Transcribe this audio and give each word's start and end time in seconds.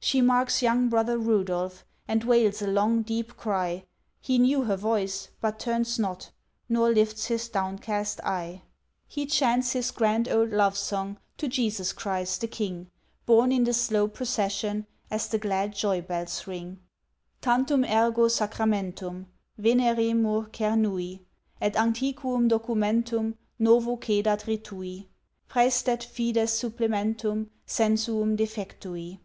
She 0.00 0.22
marks 0.22 0.62
young 0.62 0.88
Brother 0.88 1.18
Rudolph, 1.18 1.84
And 2.08 2.24
wails 2.24 2.62
a 2.62 2.66
long 2.66 3.02
deep 3.02 3.36
cry; 3.36 3.84
He 4.22 4.38
knew 4.38 4.62
her 4.62 4.74
voice, 4.78 5.28
but 5.42 5.58
turns 5.58 5.98
not, 5.98 6.30
Nor 6.66 6.90
lifts 6.94 7.26
his 7.26 7.50
downcast 7.50 8.22
eye; 8.24 8.62
He 9.06 9.26
chants 9.26 9.72
his 9.72 9.90
grand 9.90 10.30
old 10.30 10.48
love 10.48 10.78
song 10.78 11.18
To 11.36 11.46
Jesus 11.46 11.92
Christ 11.92 12.40
the 12.40 12.46
King, 12.46 12.90
Borne 13.26 13.52
in 13.52 13.64
the 13.64 13.74
slow 13.74 14.08
procession, 14.08 14.86
As 15.10 15.28
the 15.28 15.36
glad 15.38 15.74
joy 15.74 16.00
bells 16.00 16.46
ring:— 16.46 16.78
"Tantum 17.42 17.84
ergo 17.84 18.28
Sacramentum, 18.28 19.26
Veneremur 19.58 20.50
cernui; 20.56 21.20
Et 21.60 21.76
antiquum 21.76 22.48
documentum, 22.48 23.34
Novo 23.58 23.96
cedat 23.98 24.46
ritui; 24.46 25.08
Præstet 25.50 26.02
fides 26.02 26.50
supplementum, 26.62 27.48
Sensuum 27.66 28.38
defectui." 28.38 29.18